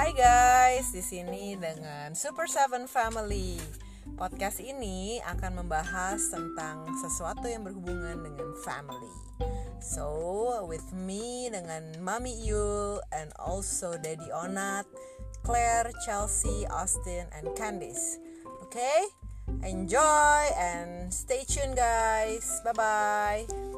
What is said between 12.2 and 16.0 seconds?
Yul and also Daddy Onat, Claire,